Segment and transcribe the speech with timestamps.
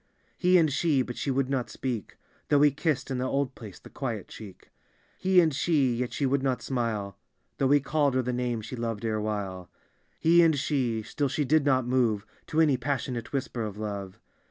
[0.35, 2.17] He and she; but she would not speak.
[2.49, 4.71] Though be kissed, in the old place, the quiet cheek.
[5.19, 7.19] He and she; yet she would not smile.
[7.59, 9.69] Though he called her the name she loved erewhile.
[10.19, 14.19] He and she; still she did not move To any passionate whisper of love.